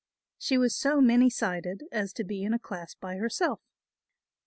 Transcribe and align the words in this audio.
She 0.39 0.57
was 0.57 0.75
so 0.75 0.99
many 0.99 1.29
sided 1.29 1.83
as 1.91 2.11
to 2.13 2.23
be 2.23 2.41
in 2.43 2.55
a 2.55 2.57
class 2.59 2.95
by 2.95 3.17
herself. 3.17 3.61